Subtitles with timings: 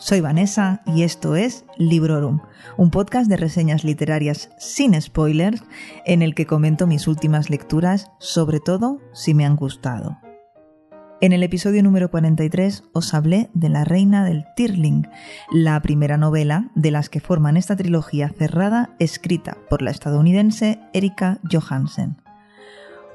[0.00, 2.40] Soy Vanessa y esto es Librorum,
[2.78, 5.62] un podcast de reseñas literarias sin spoilers
[6.06, 10.18] en el que comento mis últimas lecturas, sobre todo si me han gustado.
[11.20, 15.06] En el episodio número 43 os hablé de La Reina del Tirling,
[15.52, 21.40] la primera novela de las que forman esta trilogía cerrada escrita por la estadounidense Erika
[21.52, 22.16] Johansen.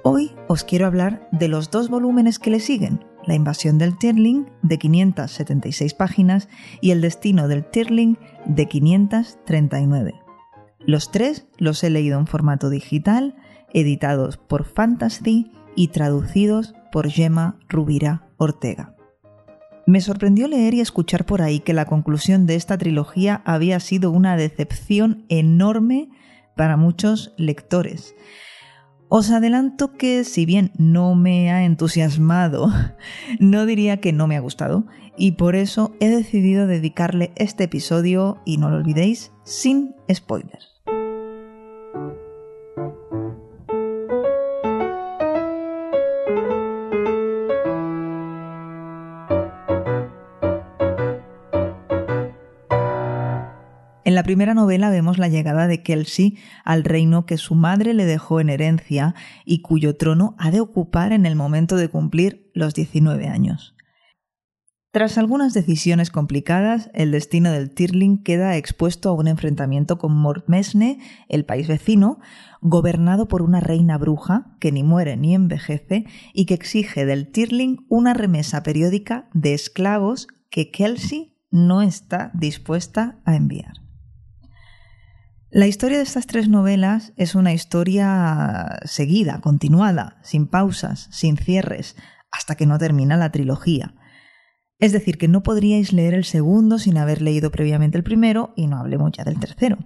[0.04, 4.46] Hoy os quiero hablar de los dos volúmenes que le siguen, La invasión del Tirling
[4.62, 6.48] de 576 páginas
[6.82, 10.14] y El destino del Tirling de 539.
[10.80, 13.36] Los tres los he leído en formato digital,
[13.74, 18.96] editados por Fantasy y traducidos por Gemma Rubira Ortega.
[19.88, 24.12] Me sorprendió leer y escuchar por ahí que la conclusión de esta trilogía había sido
[24.12, 26.10] una decepción enorme
[26.56, 28.16] para muchos lectores.
[29.08, 32.72] Os adelanto que si bien no me ha entusiasmado,
[33.40, 34.86] no diría que no me ha gustado,
[35.18, 40.75] y por eso he decidido dedicarle este episodio, y no lo olvidéis, sin spoilers.
[54.06, 58.06] En la primera novela vemos la llegada de Kelsey al reino que su madre le
[58.06, 62.76] dejó en herencia y cuyo trono ha de ocupar en el momento de cumplir los
[62.76, 63.76] 19 años.
[64.92, 71.00] Tras algunas decisiones complicadas, el destino del Tirling queda expuesto a un enfrentamiento con Mortmesne,
[71.28, 72.20] el país vecino,
[72.62, 77.88] gobernado por una reina bruja que ni muere ni envejece y que exige del Tirling
[77.90, 83.85] una remesa periódica de esclavos que Kelsey no está dispuesta a enviar.
[85.56, 91.96] La historia de estas tres novelas es una historia seguida, continuada, sin pausas, sin cierres,
[92.30, 93.96] hasta que no termina la trilogía.
[94.80, 98.68] Es decir, que no podríais leer el segundo sin haber leído previamente el primero y
[98.68, 99.78] no hablemos ya del tercero.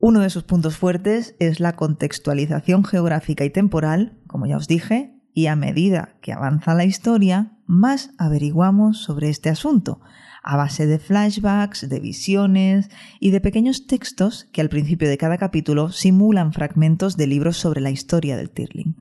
[0.00, 5.22] Uno de sus puntos fuertes es la contextualización geográfica y temporal, como ya os dije,
[5.32, 10.00] y a medida que avanza la historia, más averiguamos sobre este asunto,
[10.46, 15.38] a base de flashbacks, de visiones y de pequeños textos que al principio de cada
[15.38, 18.94] capítulo simulan fragmentos de libros sobre la historia del Tirling.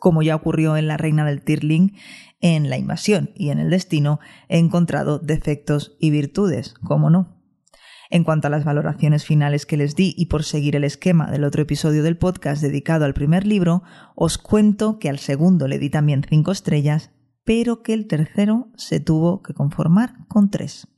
[0.00, 1.96] Como ya ocurrió en La Reina del Tirling,
[2.40, 7.35] en La Invasión y en El Destino he encontrado defectos y virtudes, ¿cómo no?
[8.10, 11.44] En cuanto a las valoraciones finales que les di y por seguir el esquema del
[11.44, 13.82] otro episodio del podcast dedicado al primer libro,
[14.14, 17.10] os cuento que al segundo le di también cinco estrellas,
[17.44, 20.88] pero que el tercero se tuvo que conformar con tres.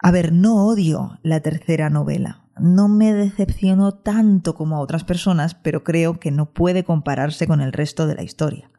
[0.00, 2.44] A ver, no odio la tercera novela.
[2.60, 7.60] No me decepcionó tanto como a otras personas, pero creo que no puede compararse con
[7.60, 8.70] el resto de la historia.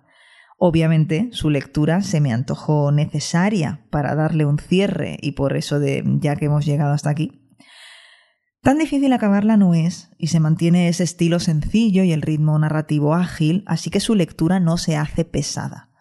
[0.57, 6.03] Obviamente su lectura se me antojó necesaria para darle un cierre y por eso de
[6.19, 7.41] ya que hemos llegado hasta aquí.
[8.61, 13.13] Tan difícil acabarla no es, y se mantiene ese estilo sencillo y el ritmo narrativo
[13.13, 15.91] ágil, así que su lectura no se hace pesada.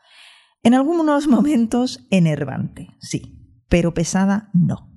[0.63, 4.94] En algunos momentos enervante, sí, pero pesada no.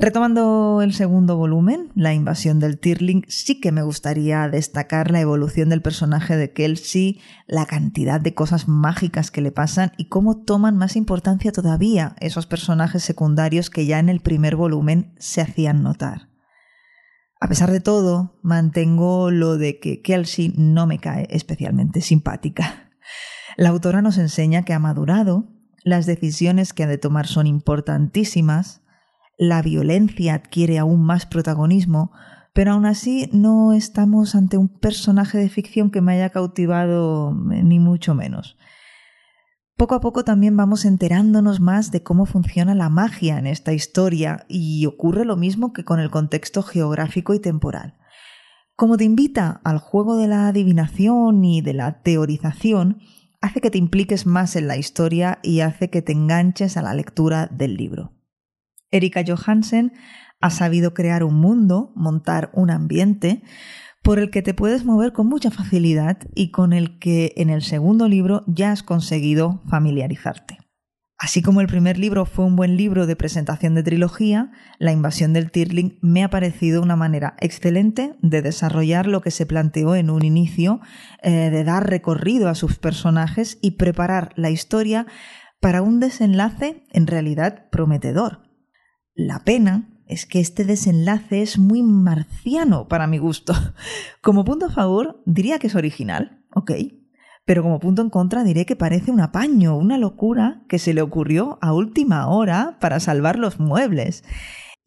[0.00, 5.68] Retomando el segundo volumen, La invasión del Tirling, sí que me gustaría destacar la evolución
[5.68, 10.78] del personaje de Kelsey, la cantidad de cosas mágicas que le pasan y cómo toman
[10.78, 16.30] más importancia todavía esos personajes secundarios que ya en el primer volumen se hacían notar.
[17.38, 22.90] A pesar de todo, mantengo lo de que Kelsey no me cae especialmente simpática.
[23.58, 25.50] La autora nos enseña que ha madurado,
[25.84, 28.80] las decisiones que ha de tomar son importantísimas,
[29.40, 32.12] la violencia adquiere aún más protagonismo,
[32.52, 37.62] pero aún así no estamos ante un personaje de ficción que me haya cautivado eh,
[37.62, 38.58] ni mucho menos.
[39.78, 44.44] Poco a poco también vamos enterándonos más de cómo funciona la magia en esta historia
[44.46, 47.96] y ocurre lo mismo que con el contexto geográfico y temporal.
[48.76, 52.98] Como te invita al juego de la adivinación y de la teorización,
[53.40, 56.92] hace que te impliques más en la historia y hace que te enganches a la
[56.92, 58.19] lectura del libro.
[58.90, 59.92] Erika Johansen
[60.40, 63.42] Ha sabido crear un mundo, montar un ambiente
[64.02, 67.62] por el que te puedes mover con mucha facilidad y con el que en el
[67.62, 70.58] segundo libro ya has conseguido familiarizarte.
[71.22, 75.34] Así como el primer libro fue un buen libro de presentación de trilogía, La invasión
[75.34, 80.08] del Tirling me ha parecido una manera excelente de desarrollar lo que se planteó en
[80.08, 80.80] un inicio,
[81.22, 85.06] eh, de dar recorrido a sus personajes y preparar la historia
[85.60, 88.49] para un desenlace en realidad prometedor.
[89.22, 93.52] La pena es que este desenlace es muy marciano para mi gusto.
[94.22, 96.72] Como punto a favor, diría que es original, ok,
[97.44, 101.02] pero como punto en contra diré que parece un apaño, una locura que se le
[101.02, 104.24] ocurrió a última hora para salvar los muebles.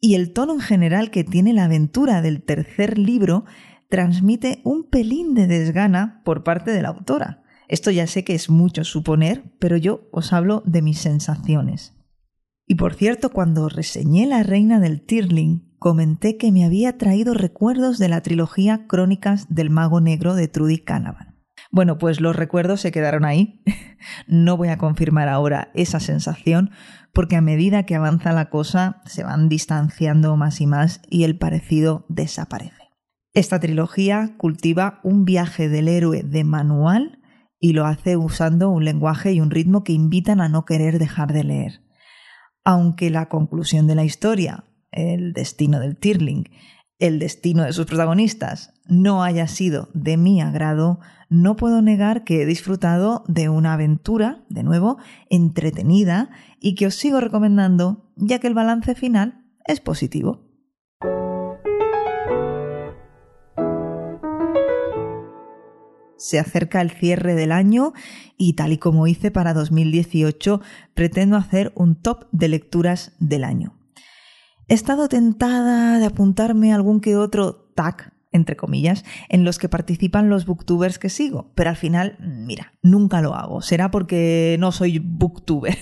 [0.00, 3.44] Y el tono en general que tiene la aventura del tercer libro
[3.88, 7.44] transmite un pelín de desgana por parte de la autora.
[7.68, 11.93] Esto ya sé que es mucho suponer, pero yo os hablo de mis sensaciones.
[12.66, 17.98] Y por cierto, cuando reseñé La Reina del Tirling, comenté que me había traído recuerdos
[17.98, 21.34] de la trilogía Crónicas del Mago Negro de Trudy Canavan.
[21.70, 23.62] Bueno, pues los recuerdos se quedaron ahí.
[24.28, 26.70] no voy a confirmar ahora esa sensación,
[27.12, 31.36] porque a medida que avanza la cosa se van distanciando más y más y el
[31.36, 32.90] parecido desaparece.
[33.34, 37.18] Esta trilogía cultiva un viaje del héroe de manual
[37.58, 41.32] y lo hace usando un lenguaje y un ritmo que invitan a no querer dejar
[41.32, 41.83] de leer.
[42.64, 46.44] Aunque la conclusión de la historia, el destino del Tirling,
[46.98, 52.42] el destino de sus protagonistas no haya sido de mi agrado, no puedo negar que
[52.42, 56.30] he disfrutado de una aventura, de nuevo, entretenida
[56.60, 60.44] y que os sigo recomendando, ya que el balance final es positivo.
[66.16, 67.92] Se acerca el cierre del año
[68.36, 70.60] y tal y como hice para 2018,
[70.94, 73.74] pretendo hacer un top de lecturas del año.
[74.68, 79.68] He estado tentada de apuntarme a algún que otro tag, entre comillas, en los que
[79.68, 83.60] participan los booktubers que sigo, pero al final, mira, nunca lo hago.
[83.60, 85.76] Será porque no soy booktuber.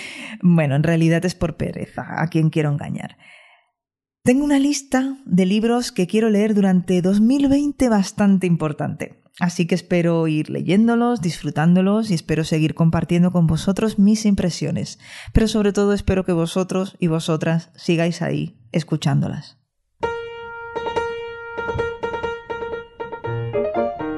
[0.42, 3.16] bueno, en realidad es por pereza, a quien quiero engañar.
[4.22, 9.22] Tengo una lista de libros que quiero leer durante 2020 bastante importante.
[9.40, 14.98] Así que espero ir leyéndolos, disfrutándolos y espero seguir compartiendo con vosotros mis impresiones.
[15.32, 19.56] Pero sobre todo espero que vosotros y vosotras sigáis ahí escuchándolas.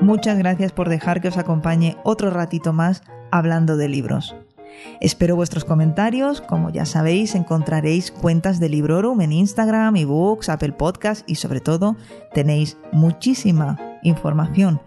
[0.00, 4.34] Muchas gracias por dejar que os acompañe otro ratito más hablando de libros.
[5.00, 6.40] Espero vuestros comentarios.
[6.40, 11.96] Como ya sabéis, encontraréis cuentas de Librorum en Instagram, ebooks, Apple Podcasts y sobre todo
[12.32, 14.81] tenéis muchísima información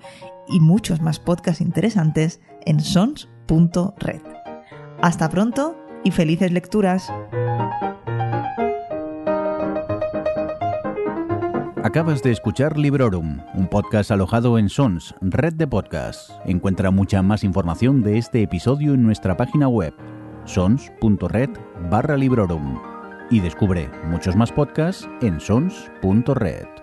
[0.47, 4.21] y muchos más podcasts interesantes en sons.red.
[5.01, 7.11] Hasta pronto y felices lecturas.
[11.83, 16.33] Acabas de escuchar Librorum, un podcast alojado en Sons, red de podcasts.
[16.45, 19.93] Encuentra mucha más información de este episodio en nuestra página web,
[20.45, 21.49] sons.red
[21.91, 22.79] barra Librorum.
[23.29, 26.82] Y descubre muchos más podcasts en sons.red.